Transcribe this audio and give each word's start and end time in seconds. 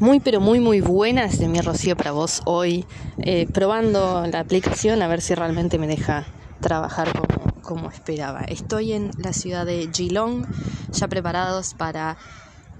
Muy, 0.00 0.18
pero 0.18 0.40
muy, 0.40 0.60
muy 0.60 0.80
buenas 0.80 1.38
de 1.38 1.46
mi 1.46 1.60
Rocío 1.60 1.94
para 1.94 2.12
vos 2.12 2.40
hoy, 2.46 2.86
eh, 3.18 3.46
probando 3.52 4.26
la 4.26 4.40
aplicación 4.40 5.02
a 5.02 5.08
ver 5.08 5.20
si 5.20 5.34
realmente 5.34 5.76
me 5.76 5.86
deja 5.86 6.26
trabajar 6.62 7.12
como, 7.12 7.52
como 7.60 7.90
esperaba. 7.90 8.40
Estoy 8.44 8.94
en 8.94 9.10
la 9.18 9.34
ciudad 9.34 9.66
de 9.66 9.90
Geelong, 9.92 10.46
ya 10.90 11.06
preparados 11.06 11.74
para 11.74 12.16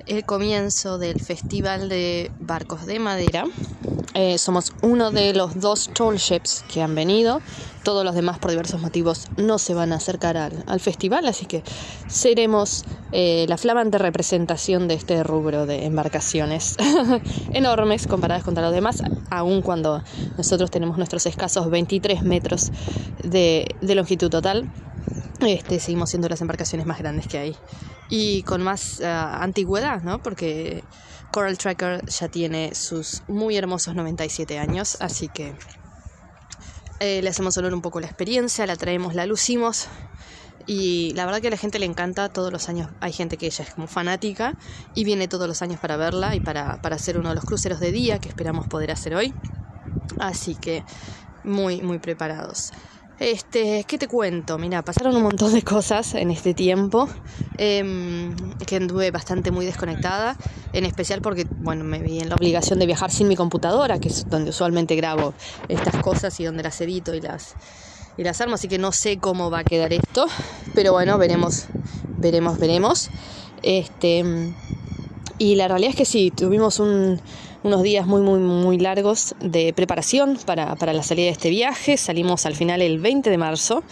el 0.06 0.24
comienzo 0.24 0.96
del 0.96 1.20
Festival 1.20 1.90
de 1.90 2.30
Barcos 2.38 2.86
de 2.86 2.98
Madera. 2.98 3.44
Eh, 4.14 4.38
somos 4.38 4.72
uno 4.82 5.10
de 5.10 5.32
los 5.34 5.60
dos 5.60 5.90
tall 5.94 6.16
ships 6.16 6.64
que 6.72 6.82
han 6.82 6.94
venido. 6.94 7.40
Todos 7.84 8.04
los 8.04 8.14
demás, 8.14 8.38
por 8.38 8.50
diversos 8.50 8.80
motivos, 8.80 9.28
no 9.36 9.58
se 9.58 9.72
van 9.72 9.92
a 9.92 9.96
acercar 9.96 10.36
al, 10.36 10.80
festival, 10.80 11.26
así 11.26 11.46
que 11.46 11.62
seremos 12.08 12.84
eh, 13.12 13.46
la 13.48 13.56
flamante 13.56 13.96
representación 13.96 14.86
de 14.86 14.94
este 14.94 15.22
rubro 15.22 15.64
de 15.64 15.86
embarcaciones 15.86 16.76
enormes 17.52 18.06
comparadas 18.06 18.44
contra 18.44 18.62
los 18.62 18.74
demás, 18.74 19.02
aun 19.30 19.62
cuando 19.62 20.02
nosotros 20.36 20.70
tenemos 20.70 20.98
nuestros 20.98 21.24
escasos 21.24 21.70
23 21.70 22.22
metros 22.22 22.70
de, 23.24 23.74
de 23.80 23.94
longitud 23.94 24.28
total. 24.28 24.70
Este, 25.40 25.80
seguimos 25.80 26.10
siendo 26.10 26.28
las 26.28 26.42
embarcaciones 26.42 26.86
más 26.86 26.98
grandes 26.98 27.26
que 27.26 27.38
hay 27.38 27.56
y 28.10 28.42
con 28.42 28.62
más 28.62 29.00
eh, 29.00 29.06
antigüedad, 29.06 30.02
¿no? 30.02 30.22
Porque 30.22 30.84
Coral 31.30 31.58
Tracker 31.58 32.04
ya 32.06 32.28
tiene 32.28 32.74
sus 32.74 33.22
muy 33.28 33.56
hermosos 33.56 33.94
97 33.94 34.58
años, 34.58 34.96
así 35.00 35.28
que 35.28 35.54
eh, 36.98 37.22
le 37.22 37.28
hacemos 37.30 37.56
honor 37.56 37.72
un 37.72 37.82
poco 37.82 38.00
la 38.00 38.06
experiencia, 38.06 38.66
la 38.66 38.76
traemos, 38.76 39.14
la 39.14 39.26
lucimos 39.26 39.88
y 40.66 41.12
la 41.14 41.24
verdad 41.26 41.40
que 41.40 41.48
a 41.48 41.50
la 41.50 41.56
gente 41.56 41.78
le 41.78 41.86
encanta, 41.86 42.28
todos 42.28 42.52
los 42.52 42.68
años 42.68 42.90
hay 43.00 43.12
gente 43.12 43.36
que 43.36 43.46
ella 43.46 43.64
es 43.64 43.74
como 43.74 43.86
fanática 43.86 44.56
y 44.94 45.04
viene 45.04 45.28
todos 45.28 45.48
los 45.48 45.62
años 45.62 45.80
para 45.80 45.96
verla 45.96 46.34
y 46.34 46.40
para, 46.40 46.82
para 46.82 46.96
hacer 46.96 47.18
uno 47.18 47.30
de 47.30 47.36
los 47.36 47.44
cruceros 47.44 47.80
de 47.80 47.92
día 47.92 48.18
que 48.18 48.28
esperamos 48.28 48.66
poder 48.66 48.90
hacer 48.90 49.14
hoy. 49.14 49.32
Así 50.18 50.54
que 50.54 50.84
muy, 51.44 51.80
muy 51.80 51.98
preparados. 51.98 52.72
Este, 53.20 53.84
¿qué 53.86 53.98
te 53.98 54.08
cuento? 54.08 54.56
Mira, 54.56 54.80
pasaron 54.80 55.14
un 55.14 55.22
montón 55.22 55.52
de 55.52 55.60
cosas 55.60 56.14
en 56.14 56.30
este 56.30 56.54
tiempo 56.54 57.06
em, 57.58 58.34
que 58.66 58.76
anduve 58.76 59.10
bastante 59.10 59.50
muy 59.50 59.66
desconectada, 59.66 60.38
en 60.72 60.86
especial 60.86 61.20
porque, 61.20 61.46
bueno, 61.50 61.84
me 61.84 61.98
vi 61.98 62.20
en 62.20 62.30
la 62.30 62.36
obligación 62.36 62.78
de 62.78 62.86
viajar 62.86 63.10
sin 63.10 63.28
mi 63.28 63.36
computadora, 63.36 63.98
que 63.98 64.08
es 64.08 64.26
donde 64.30 64.48
usualmente 64.48 64.96
grabo 64.96 65.34
estas 65.68 66.02
cosas 66.02 66.40
y 66.40 66.44
donde 66.44 66.62
las 66.62 66.80
edito 66.80 67.14
y 67.14 67.20
las 67.20 67.56
y 68.16 68.24
las 68.24 68.40
armo, 68.40 68.54
así 68.54 68.68
que 68.68 68.78
no 68.78 68.90
sé 68.90 69.18
cómo 69.18 69.50
va 69.50 69.60
a 69.60 69.64
quedar 69.64 69.92
esto, 69.92 70.24
pero 70.74 70.92
bueno, 70.92 71.18
veremos, 71.18 71.66
veremos, 72.16 72.58
veremos. 72.58 73.10
Este, 73.62 74.24
y 75.40 75.56
la 75.56 75.66
realidad 75.66 75.90
es 75.90 75.96
que 75.96 76.04
sí, 76.04 76.30
tuvimos 76.30 76.78
un 76.78 77.20
unos 77.62 77.82
días 77.82 78.06
muy, 78.06 78.22
muy, 78.22 78.38
muy 78.38 78.78
largos 78.78 79.34
de 79.40 79.72
preparación 79.72 80.38
para, 80.46 80.74
la 80.74 81.02
salida 81.02 81.26
de 81.26 81.32
este 81.32 81.50
viaje. 81.50 81.96
Salimos 81.96 82.46
al 82.46 82.54
final 82.54 82.80
el 82.80 82.98
20 82.98 83.28
de 83.28 83.38
marzo. 83.38 83.82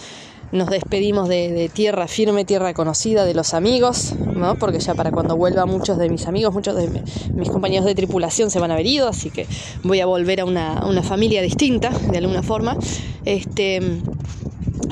Nos 0.51 0.71
despedimos 0.71 1.29
de, 1.29 1.71
tierra 1.75 2.09
firme, 2.09 2.47
tierra 2.47 2.73
conocida, 2.73 3.27
de 3.27 3.35
los 3.35 3.53
amigos, 3.53 4.15
¿no? 4.35 4.55
porque 4.55 4.81
ya 4.81 4.95
para 4.95 5.11
cuando 5.11 5.37
vuelva 5.37 5.67
muchos 5.67 5.99
de 5.99 6.09
mis 6.09 6.27
amigos, 6.27 6.55
muchos 6.55 6.75
de 6.75 7.03
mis 7.35 7.51
compañeros 7.51 7.85
de 7.85 7.95
tripulación 7.95 8.51
se 8.51 8.59
van 8.59 8.71
a 8.71 8.75
haber 8.75 8.87
ido, 8.87 9.09
así 9.09 9.29
que 9.29 9.47
voy 9.83 10.01
a 10.01 10.07
volver 10.07 10.41
a 10.41 10.47
una, 10.47 11.03
familia 11.03 11.43
distinta, 11.43 11.91
de 11.91 12.17
alguna 12.17 12.43
forma. 12.43 12.79
Este, 13.27 14.01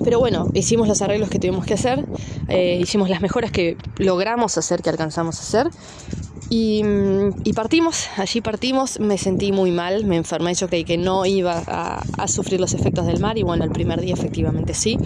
pero 0.04 0.18
bueno, 0.18 0.50
hicimos 0.52 0.88
los 0.88 1.00
arreglos 1.00 1.30
que 1.30 1.38
tuvimos 1.38 1.64
que 1.64 1.72
hacer, 1.72 2.04
eh, 2.48 2.78
hicimos 2.78 3.08
las 3.08 3.22
mejoras 3.22 3.50
que 3.50 3.78
logramos 3.96 4.58
hacer, 4.58 4.82
que 4.82 4.90
alcanzamos 4.90 5.38
a 5.38 5.40
hacer, 5.40 5.70
y, 6.48 7.52
partimos, 7.54 8.08
allí 8.16 8.40
partimos, 8.40 9.00
me 9.00 9.18
sentí 9.18 9.50
muy 9.50 9.72
mal, 9.72 10.04
me 10.04 10.16
enfermé, 10.16 10.54
yo 10.54 10.68
creí 10.68 10.84
que 10.84 10.96
no 10.96 11.26
iba 11.26 11.62
a, 11.66 12.28
sufrir 12.28 12.60
los 12.60 12.74
efectos 12.74 13.06
del 13.06 13.20
mar 13.20 13.38
y 13.38 13.42
bueno, 13.42 13.64
el 13.64 13.70
primer 13.70 14.00
día 14.00 14.14
efectivamente 14.14 14.74
sí, 14.74 14.98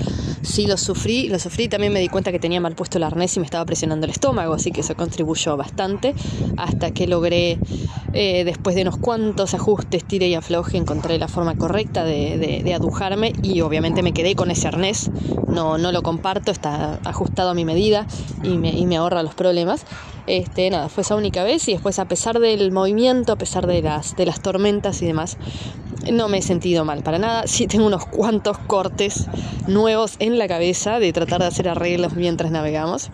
sí 0.43 0.67
lo 0.67 0.77
sufrí, 0.77 1.29
lo 1.29 1.39
sufrí, 1.39 1.69
también 1.69 1.93
me 1.93 2.01
di 2.01 2.09
cuenta 2.09 2.33
que 2.33 2.39
tenía 2.39 2.61
mal 2.61 2.75
puesto 2.75 2.99
el 2.99 3.05
arnés 3.05 3.37
y 3.37 3.41
me 3.41 3.47
estaba 3.47 3.65
presionando 3.65 4.07
el 4.07 4.11
estómago, 4.11 4.55
así 4.55 4.71
que 4.71 4.81
eso 4.81 4.95
contribuyó 4.97 5.57
bastante 5.57 6.15
hasta 6.57 6.91
que 6.91 7.07
logré, 7.07 7.59
eh, 8.13 8.45
después 8.45 8.75
de 8.75 8.83
unos 8.83 8.97
cuantos 8.99 9.55
ajustes, 9.55 10.05
tire 10.05 10.29
y 10.29 10.35
afloje, 10.35 10.77
encontré 10.77 11.19
la 11.19 11.29
forma 11.29 11.55
correcta 11.57 12.05
de, 12.05 12.71
adujarme 12.75 13.33
y 13.43 13.61
obviamente 13.63 14.03
me 14.03 14.13
quedé 14.13 14.35
con 14.35 14.51
ese 14.51 14.69
arnés, 14.69 15.11
no, 15.49 15.79
no 15.79 15.93
lo 15.93 16.03
comparto, 16.03 16.53
está 16.53 17.01
ajustado 17.05 17.51
a 17.51 17.55
mi 17.55 17.65
medida 17.65 18.07
y 18.43 18.57
me, 18.59 18.71
y 18.71 18.87
me 18.87 18.97
ahorra 18.97 19.23
los 19.23 19.35
problemas. 19.35 19.85
Este, 20.31 20.71
nada, 20.71 20.89
fue 20.89 21.03
esa 21.03 21.17
única 21.17 21.43
vez 21.43 21.67
y 21.67 21.73
después 21.73 21.99
a 21.99 22.05
pesar 22.05 22.39
del 22.39 22.71
movimiento, 22.71 23.33
a 23.33 23.37
pesar 23.37 23.67
de 23.67 23.83
las, 23.83 24.15
de 24.15 24.27
las 24.27 24.41
tormentas 24.41 25.03
y 25.03 25.07
demás, 25.07 25.37
no 26.13 26.29
me 26.29 26.39
he 26.39 26.43
sentido 26.43 26.85
mal 26.85 27.03
para 27.03 27.19
nada. 27.19 27.49
Sí 27.49 27.67
tengo 27.67 27.85
unos 27.85 28.07
cuantos 28.07 28.57
cortes 28.59 29.27
nuevos 29.67 30.15
en 30.21 30.39
la 30.39 30.47
cabeza 30.47 31.01
de 31.01 31.13
tratar 31.13 31.41
de 31.41 31.49
hacer 31.49 31.69
arreglos 31.69 32.15
mientras 32.15 32.53
navegamos. 32.53 33.11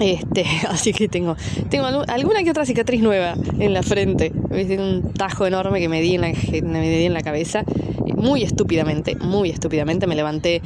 Este, 0.00 0.46
así 0.70 0.94
que 0.94 1.06
tengo, 1.06 1.36
tengo 1.68 1.84
alguna 1.84 2.42
que 2.42 2.50
otra 2.50 2.64
cicatriz 2.64 3.02
nueva 3.02 3.34
en 3.58 3.74
la 3.74 3.82
frente. 3.82 4.32
Un 4.32 5.12
tajo 5.12 5.44
enorme 5.44 5.80
que 5.80 5.90
me 5.90 6.00
di 6.00 6.14
en 6.14 6.22
la, 6.22 6.32
me 6.62 6.88
di 6.88 7.04
en 7.04 7.12
la 7.12 7.20
cabeza 7.20 7.62
muy 8.18 8.42
estúpidamente, 8.42 9.16
muy 9.16 9.50
estúpidamente 9.50 10.06
me 10.06 10.14
levanté 10.14 10.62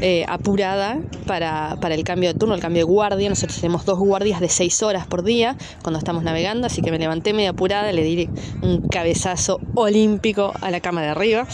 eh, 0.00 0.24
apurada 0.28 0.98
para, 1.26 1.76
para, 1.80 1.94
el 1.94 2.04
cambio 2.04 2.32
de 2.32 2.38
turno, 2.38 2.54
el 2.54 2.60
cambio 2.60 2.80
de 2.80 2.92
guardia. 2.92 3.28
Nosotros 3.28 3.60
tenemos 3.60 3.84
dos 3.84 3.98
guardias 3.98 4.40
de 4.40 4.48
seis 4.48 4.82
horas 4.82 5.06
por 5.06 5.22
día 5.22 5.56
cuando 5.82 5.98
estamos 5.98 6.22
navegando, 6.22 6.66
así 6.66 6.82
que 6.82 6.90
me 6.90 6.98
levanté 6.98 7.32
medio 7.32 7.50
apurada, 7.50 7.92
le 7.92 8.02
di 8.02 8.28
un 8.62 8.88
cabezazo 8.88 9.60
olímpico 9.74 10.52
a 10.60 10.70
la 10.70 10.80
cama 10.80 11.02
de 11.02 11.08
arriba. 11.08 11.46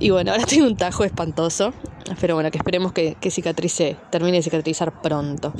Y 0.00 0.10
bueno, 0.10 0.32
ahora 0.32 0.44
tengo 0.48 0.66
un 0.66 0.76
tajo 0.76 1.04
espantoso. 1.04 1.72
Pero 2.20 2.34
bueno, 2.34 2.52
que 2.52 2.58
esperemos 2.58 2.92
que, 2.92 3.16
que 3.20 3.32
cicatrice, 3.32 3.96
termine 4.10 4.36
de 4.36 4.42
cicatrizar 4.44 5.02
pronto. 5.02 5.52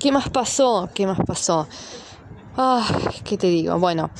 ¿Qué 0.00 0.10
más 0.10 0.28
pasó? 0.30 0.90
¿Qué 0.92 1.06
más 1.06 1.18
pasó? 1.24 1.68
Ah, 2.56 2.84
¿qué 3.24 3.38
te 3.38 3.46
digo? 3.46 3.78
Bueno, 3.78 4.10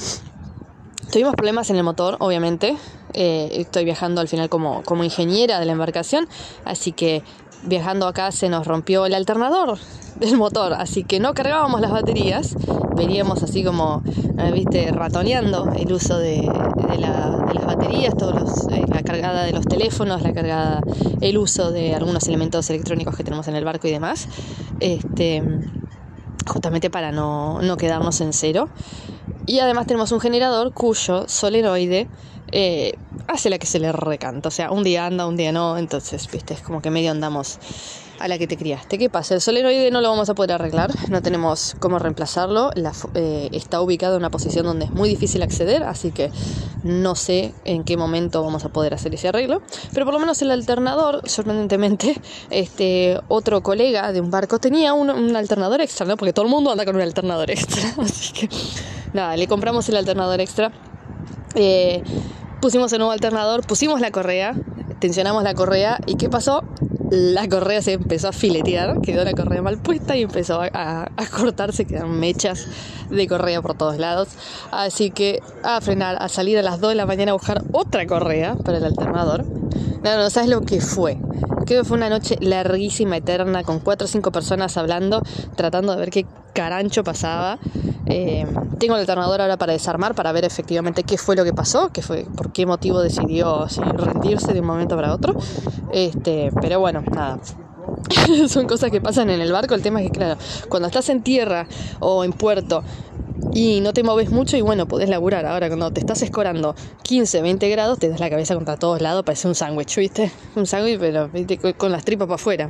tuvimos 1.11 1.35
problemas 1.35 1.71
en 1.71 1.77
el 1.77 1.83
motor, 1.83 2.17
obviamente. 2.21 2.77
Eh, 3.15 3.49
estoy 3.61 3.85
viajando 3.85 4.21
al 4.21 4.29
final 4.29 4.49
como, 4.49 4.83
como 4.85 5.05
ingeniera 5.05 5.61
de 5.61 5.67
la 5.67 5.73
embarcación, 5.73 6.29
así 6.65 6.93
que 6.93 7.23
viajando 7.65 8.07
acá 8.07 8.33
se 8.33 8.49
nos 8.49 8.67
rompió 8.67 9.07
el 9.07 9.15
alternador 9.15 9.79
del 10.17 10.37
motor, 10.37 10.75
así 10.75 11.05
que 11.05 11.21
no 11.21 11.35
cargábamos 11.35 11.81
las 11.81 11.91
baterías, 11.91 12.55
veníamos 12.97 13.43
así 13.43 13.65
como, 13.65 14.03
eh, 14.39 14.51
viste, 14.53 14.91
ratoneando 14.93 15.73
el 15.77 15.93
uso 15.93 16.19
de, 16.19 16.43
las 16.99 17.67
baterías, 17.67 18.17
todos 18.17 18.69
eh, 18.71 18.85
la 18.89 19.03
cargada 19.03 19.45
de 19.45 19.53
los 19.53 19.67
teléfonos, 19.67 20.23
la 20.23 20.33
cargada, 20.33 20.81
el 21.21 21.39
uso 21.39 21.71
de 21.71 21.95
algunos 21.95 22.27
elementos 22.29 22.69
electrónicos 22.71 23.17
que 23.17 23.25
tenemos 23.25 23.49
en 23.49 23.57
el 23.57 23.65
barco 23.65 23.89
y 23.89 23.91
demás, 23.91 24.29
este, 24.81 25.43
justamente 26.47 26.91
para 26.91 27.13
no, 27.13 27.61
no 27.63 27.77
quedarnos 27.77 28.21
en 28.21 28.33
cero. 28.33 28.69
Y 29.47 29.59
además 29.59 29.87
tenemos 29.87 30.13
un 30.13 30.21
generador 30.21 30.73
cuyo 30.73 31.29
solenoide 31.29 32.09
hace 33.33 33.51
la 33.51 33.59
que 33.59 33.67
se 33.67 33.79
le 33.79 33.93
recanta. 33.93 34.49
O 34.49 34.53
sea, 34.53 34.71
un 34.71 34.85
día 34.85 35.07
anda, 35.07 35.27
un 35.27 35.37
día 35.37 35.53
no. 35.53 35.79
Entonces, 35.79 36.29
viste, 36.31 36.55
es 36.55 36.61
como 36.61 36.81
que 36.81 36.91
medio 36.91 37.11
andamos 37.11 37.59
a 38.23 38.29
la 38.29 38.39
que 38.39 38.47
te 38.47 38.57
criaste. 38.57 38.99
¿Qué 38.99 39.11
pasa? 39.11 39.35
El 39.35 39.41
solenoide 39.41 39.91
no 39.91 40.01
lo 40.01 40.09
vamos 40.09 40.29
a 40.31 40.35
poder 40.35 40.53
arreglar, 40.53 40.93
no 41.11 41.23
tenemos 41.23 41.75
cómo 41.81 41.99
reemplazarlo. 41.99 42.71
Eh, 43.15 43.49
está 43.51 43.81
ubicado 43.81 44.15
en 44.15 44.21
una 44.21 44.31
posición 44.31 44.65
donde 44.65 44.85
es 44.85 44.93
muy 44.93 45.09
difícil 45.09 45.43
acceder, 45.43 45.83
así 45.83 46.13
que 46.13 46.31
no 46.85 47.17
sé 47.17 47.53
en 47.65 47.83
qué 47.83 47.97
momento 47.97 48.43
vamos 48.45 48.65
a 48.65 48.69
poder 48.69 48.95
hacer 48.95 49.13
ese 49.13 49.27
arreglo. 49.29 49.61
Pero 49.93 50.07
por 50.07 50.15
lo 50.15 50.21
menos 50.21 50.41
el 50.41 50.53
alternador, 50.53 51.29
sorprendentemente, 51.29 52.21
este 52.51 53.19
otro 53.27 53.61
colega 53.63 54.13
de 54.13 54.21
un 54.21 54.31
barco 54.31 54.61
tenía 54.61 54.93
un, 54.93 55.11
un 55.11 55.35
alternador 55.35 55.81
extra, 55.81 56.07
¿no? 56.07 56.17
Porque 56.17 56.33
todo 56.33 56.45
el 56.45 56.51
mundo 56.51 56.71
anda 56.71 56.85
con 56.85 56.95
un 56.95 57.03
alternador 57.03 57.51
extra. 57.51 57.83
Así 57.99 58.33
que 58.33 58.49
nada, 59.13 59.37
le 59.37 59.49
compramos 59.49 59.89
el 59.89 59.97
alternador 59.97 60.41
extra. 60.41 60.71
Eh, 61.57 62.03
pusimos 62.63 62.93
el 62.93 63.01
nuevo 63.01 63.11
alternador, 63.11 63.67
pusimos 63.67 64.01
la 64.01 64.13
correa, 64.13 64.55
tensionamos 65.01 65.43
la 65.43 65.53
correa 65.53 65.99
y 66.07 66.15
¿qué 66.15 66.31
pasó? 66.31 66.63
La 67.11 67.49
correa 67.49 67.83
se 67.83 67.95
empezó 67.95 68.29
a 68.29 68.33
filetear, 68.33 69.01
quedó 69.03 69.25
la 69.25 69.33
correa 69.33 69.61
mal 69.61 69.79
puesta 69.79 70.17
y 70.17 70.23
empezó 70.23 70.63
a, 70.63 71.11
cortarse, 71.37 71.85
quedaron 71.87 72.21
mechas 72.21 72.69
de 73.11 73.27
correa 73.27 73.61
por 73.61 73.75
todos 73.75 73.99
lados. 73.99 74.29
Así 74.71 75.11
que 75.11 75.41
a 75.65 75.81
frenar, 75.81 76.17
a 76.21 76.29
salir 76.29 76.57
a 76.57 76.63
las 76.63 76.81
2 76.81 76.91
de 76.91 76.95
la 76.95 77.05
mañana 77.05 77.33
a 77.33 77.35
buscar 77.35 77.65
otra 77.73 78.07
correa 78.07 78.55
para 78.55 78.79
el 78.79 78.85
alternador. 78.85 79.45
No, 79.45 80.17
no, 80.17 80.31
¿sabes 80.31 80.49
lo 80.49 80.61
que 80.61 80.81
fue? 80.81 81.19
Fue 81.85 81.97
una 81.97 82.11
noche 82.11 82.37
larguísima, 82.41 83.17
eterna, 83.17 83.65
con 83.65 83.81
cuatro 83.81 84.05
o 84.05 84.09
cinco 84.09 84.31
personas 84.31 84.77
hablando, 84.77 85.23
tratando 85.57 85.93
de 85.93 85.99
ver 85.99 86.11
qué 86.11 86.27
carancho 86.53 87.03
pasaba. 87.03 87.59
Eh, 88.07 88.47
tengo 88.79 88.95
el 88.95 89.01
alternador 89.01 89.41
ahora 89.41 89.57
para 89.57 89.73
desarmar, 89.73 90.15
para 90.15 90.33
ver 90.33 90.45
efectivamente 90.45 91.03
qué 91.03 91.17
fue 91.17 91.35
lo 91.35 91.45
que 91.45 91.53
pasó, 91.53 91.91
qué 91.91 92.03
fue, 92.03 92.27
por 92.37 92.53
qué 92.53 92.67
motivo 92.67 93.01
decidió 93.01 93.67
rendirse 93.95 94.53
de 94.53 94.61
un 94.61 94.67
momento 94.67 94.97
para 94.97 95.15
otro. 95.15 95.35
Este, 95.93 96.51
pero 96.61 96.79
bueno, 96.79 97.03
nada. 97.11 97.39
Son 98.49 98.67
cosas 98.67 98.91
que 98.91 99.01
pasan 99.01 99.31
en 99.31 99.41
el 99.41 99.53
barco. 99.53 99.75
El 99.75 99.83
tema 99.83 100.01
es 100.03 100.11
que, 100.11 100.19
claro, 100.19 100.39
cuando 100.69 100.89
estás 100.89 101.09
en 101.09 101.23
tierra 101.23 101.67
o 102.01 102.25
en 102.25 102.33
puerto 102.33 102.83
y 103.51 103.81
no 103.81 103.93
te 103.93 104.03
moves 104.03 104.31
mucho 104.31 104.57
y 104.57 104.61
bueno, 104.61 104.87
podés 104.87 105.09
laburar. 105.09 105.47
Ahora, 105.47 105.69
cuando 105.69 105.91
te 105.91 106.01
estás 106.01 106.23
escorando 106.23 106.75
15, 107.03 107.43
20 107.43 107.69
grados, 107.69 107.99
te 107.99 108.09
das 108.09 108.21
la 108.21 108.31
cabeza 108.31 108.55
contra 108.55 108.77
todos 108.77 109.01
lados, 109.01 109.25
parece 109.25 109.49
un 109.49 109.55
sándwich, 109.55 109.97
¿viste? 109.97 110.31
Un 110.57 110.67
sándwich, 110.67 110.99
pero 110.99 111.31
con 111.77 111.93
las 111.93 112.05
tripas 112.05 112.27
para 112.27 112.37
afuera. 112.37 112.69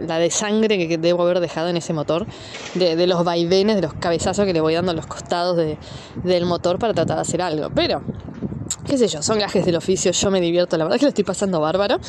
La 0.00 0.18
de 0.18 0.30
sangre 0.30 0.88
que 0.88 0.98
debo 0.98 1.22
haber 1.22 1.40
dejado 1.40 1.68
en 1.68 1.76
ese 1.76 1.92
motor, 1.92 2.26
de, 2.74 3.06
los 3.06 3.24
vaivenes, 3.24 3.76
de 3.76 3.82
los 3.82 3.94
cabezazos 3.94 4.44
que 4.44 4.52
le 4.52 4.60
voy 4.60 4.74
dando 4.74 4.92
a 4.92 4.94
los 4.94 5.06
costados 5.06 5.56
del 5.56 6.46
motor 6.46 6.78
para 6.78 6.94
tratar 6.94 7.16
de 7.16 7.22
hacer 7.22 7.42
algo. 7.42 7.70
Pero 7.74 8.02
qué 8.90 8.98
sé 8.98 9.06
yo, 9.06 9.22
son 9.22 9.38
gajes 9.38 9.64
del 9.64 9.76
oficio, 9.76 10.10
yo 10.10 10.30
me 10.32 10.40
divierto, 10.40 10.76
la 10.76 10.82
verdad 10.82 10.98
que 10.98 11.04
lo 11.04 11.10
estoy 11.10 11.22
pasando 11.22 11.60
bárbaro. 11.60 12.00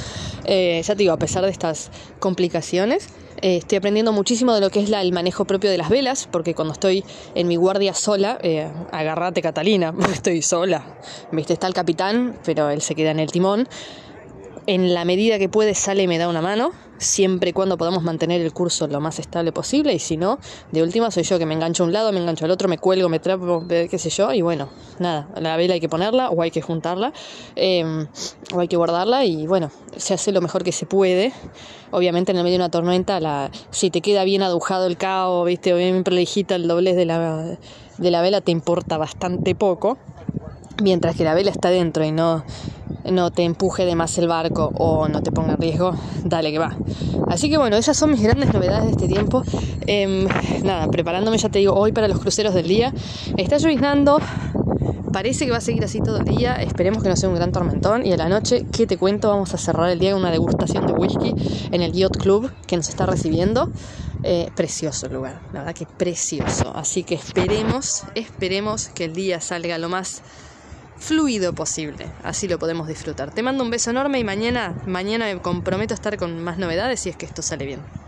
Eh, 0.46 0.82
ya 0.84 0.96
te 0.96 1.04
digo, 1.04 1.14
a 1.14 1.18
pesar 1.18 1.44
de 1.46 1.52
estas 1.52 1.92
complicaciones, 2.20 3.10
eh, 3.44 3.58
estoy 3.58 3.78
aprendiendo 3.78 4.12
muchísimo 4.12 4.56
de 4.56 4.62
lo 4.62 4.72
que 4.72 4.80
es 4.80 4.90
el 4.90 5.12
manejo 5.12 5.46
propio 5.46 5.70
de 5.70 5.78
las 5.78 5.90
velas, 5.90 6.28
porque 6.32 6.56
cuando 6.56 6.74
estoy 6.74 7.06
en 7.36 7.48
mi 7.48 7.56
guardia 7.56 7.94
sola, 7.94 8.40
eh, 8.42 8.68
agarrate 8.92 9.44
Catalina, 9.44 9.94
estoy 10.12 10.42
sola, 10.42 10.98
viste, 11.32 11.54
está 11.54 11.68
el 11.68 11.76
capitán, 11.76 12.40
pero 12.44 12.72
él 12.72 12.82
se 12.82 12.96
queda 12.96 13.12
en 13.12 13.20
el 13.20 13.32
timón. 13.32 13.70
En 14.66 14.96
la 14.96 15.06
medida 15.06 15.38
que 15.38 15.50
puede 15.50 15.76
sale 15.76 16.02
y 16.04 16.08
me 16.08 16.18
da 16.18 16.30
una 16.30 16.42
mano 16.42 16.72
siempre 17.02 17.50
y 17.50 17.54
cuando 17.54 17.78
podamos 17.78 18.04
mantener 18.04 18.42
el 18.42 18.54
curso 18.54 18.88
lo 18.88 19.02
más 19.02 19.20
estable 19.20 19.52
posible 19.52 19.94
y 19.94 20.00
si 20.00 20.18
no, 20.18 20.40
de 20.72 20.84
última 20.84 21.12
soy 21.12 21.24
yo 21.24 21.40
que 21.40 21.46
me 21.46 21.54
engancho 21.54 21.84
a 21.84 21.88
un 21.88 21.94
lado, 21.94 22.12
me 22.12 22.20
engancho 22.20 22.46
al 22.46 22.52
otro, 22.52 22.68
me 22.68 22.78
cuelgo, 22.78 23.10
me 23.10 23.20
trapo, 23.20 23.66
qué 23.68 23.98
sé 23.98 24.10
yo, 24.10 24.32
y 24.34 24.42
bueno, 24.42 24.70
nada, 25.00 25.28
la 25.40 25.58
vela 25.58 25.74
hay 25.74 25.80
que 25.80 25.90
ponerla 25.90 26.30
o 26.30 26.42
hay 26.42 26.52
que 26.52 26.62
juntarla 26.62 27.12
em, 27.56 28.08
o 28.54 28.60
hay 28.60 28.68
que 28.68 28.78
guardarla 28.78 29.26
y 29.26 29.48
bueno, 29.48 29.72
se 29.98 30.14
hace 30.14 30.32
lo 30.32 30.42
mejor 30.42 30.64
que 30.64 30.72
se 30.72 30.86
puede. 30.86 31.34
Obviamente 31.94 32.32
en 32.32 32.38
el 32.38 32.44
medio 32.44 32.58
de 32.58 32.64
una 32.64 32.72
tormenta, 32.72 33.20
la, 33.20 33.52
si 33.70 33.90
te 33.90 34.02
queda 34.02 34.24
bien 34.24 34.44
adujado 34.44 34.88
el 34.88 34.96
cabo, 34.96 35.44
viste, 35.44 35.74
o 35.74 35.78
bien 35.78 36.04
prolijita 36.04 36.56
el 36.56 36.68
doblez 36.68 36.96
de 36.96 37.06
la, 37.06 37.58
de 37.98 38.12
la 38.12 38.22
vela, 38.22 38.42
te 38.42 38.52
importa 38.52 38.98
bastante 38.98 39.56
poco 39.56 39.98
mientras 40.82 41.16
que 41.16 41.24
la 41.24 41.34
vela 41.34 41.52
está 41.52 41.70
dentro 41.70 42.04
y 42.04 42.12
no, 42.12 42.44
no 43.10 43.32
te 43.32 43.44
empuje 43.44 43.86
de 43.86 43.96
más 43.96 44.18
el 44.18 44.28
barco 44.28 44.72
o 44.76 45.08
no 45.08 45.22
te 45.22 45.32
ponga 45.32 45.54
en 45.54 45.58
riesgo, 45.58 45.96
dale 46.24 46.52
que 46.52 46.60
va. 46.60 46.76
Así 47.28 47.50
que 47.50 47.58
bueno, 47.58 47.78
esas 47.78 47.98
son 47.98 48.12
mis 48.12 48.22
grandes 48.22 48.54
novedades 48.54 48.86
de 48.86 48.92
este 48.92 49.08
tiempo. 49.08 49.44
Em, 49.88 50.28
nada, 50.64 50.88
preparándome 50.88 51.38
ya 51.38 51.50
te 51.50 51.60
digo 51.60 51.74
hoy 51.74 51.92
para 51.92 52.08
los 52.08 52.20
cruceros 52.20 52.54
del 52.54 52.68
día. 52.68 52.94
Está 53.38 53.58
lloviznando, 53.58 54.20
parece 55.12 55.46
que 55.46 55.52
va 55.52 55.58
a 55.58 55.62
seguir 55.62 55.84
así 55.84 56.00
todo 56.00 56.18
el 56.18 56.26
día, 56.26 56.56
esperemos 56.56 57.04
que 57.04 57.10
no 57.10 57.16
sea 57.16 57.30
un 57.30 57.36
gran 57.36 57.52
tormentón 57.52 58.06
y 58.06 58.14
a 58.14 58.18
la 58.18 58.30
noche, 58.30 58.66
¿qué 58.72 58.88
te 58.88 58.98
cuento? 58.98 59.30
Vamos 59.30 59.54
a 59.54 59.58
cerrar 59.58 59.90
el 59.90 60.00
día 60.00 60.12
con 60.12 60.22
una 60.22 60.32
degustación 60.32 60.88
de 60.88 60.94
whisky 60.94 61.34
en 61.72 61.82
el 61.82 61.92
Yacht 61.94 62.18
Club 62.18 62.52
que 62.68 62.78
nos 62.78 62.90
está 62.90 63.06
recibiendo. 63.06 63.70
Eh, 64.24 64.52
precioso 64.56 65.08
el 65.08 65.14
lugar, 65.14 65.42
la 65.52 65.62
verdad 65.62 65.74
que 65.74 65.88
precioso. 65.88 66.72
Así 66.76 67.04
que 67.04 67.16
esperemos, 67.16 68.04
esperemos 68.14 68.90
que 68.90 69.06
el 69.06 69.14
día 69.14 69.42
salga 69.42 69.78
lo 69.80 69.90
más 69.90 70.22
fluido 71.02 71.54
posible. 71.54 72.06
Así 72.24 72.48
lo 72.48 72.60
podemos 72.60 72.88
disfrutar. 72.88 73.34
Te 73.34 73.44
mando 73.44 73.64
un 73.64 73.72
beso 73.72 73.90
enorme 73.90 74.20
y 74.20 74.24
mañana, 74.24 74.76
mañana 74.86 75.26
me 75.26 75.42
comprometo 75.42 75.94
a 75.94 75.96
estar 75.96 76.16
con 76.18 76.42
más 76.44 76.58
novedades 76.58 77.02
si 77.02 77.10
es 77.10 77.18
que 77.18 77.26
esto 77.26 77.42
sale 77.42 77.66
bien. 77.66 78.01